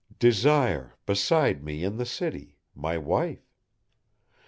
[0.17, 3.53] Desire beside me in the city, my wife.